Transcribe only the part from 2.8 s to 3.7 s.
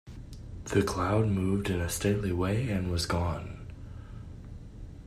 was gone.